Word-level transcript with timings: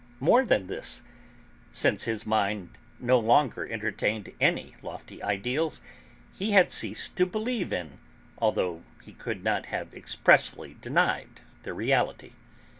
More 0.19 0.43
than 0.43 0.65
this, 0.65 1.03
since 1.71 2.05
his 2.05 2.25
mind 2.25 2.79
no 2.99 3.19
longer 3.19 3.67
entertained 3.71 4.31
any 4.41 4.73
lofty 4.81 5.21
ideals, 5.21 5.79
he 6.33 6.53
had 6.53 6.71
ceased 6.71 7.15
to 7.17 7.25
believe 7.27 7.71
in 7.71 7.99
(although 8.39 8.81
he 9.03 9.13
could 9.13 9.43
not 9.43 9.67
have 9.67 9.93
expressly 9.93 10.73
denied) 10.81 11.41
their 11.61 11.75
reality. 11.75 12.33